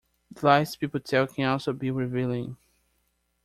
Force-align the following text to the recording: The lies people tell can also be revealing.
The 0.31 0.43
lies 0.47 0.75
people 0.75 0.99
tell 0.99 1.27
can 1.27 1.45
also 1.45 1.73
be 1.73 1.91
revealing. 1.91 2.57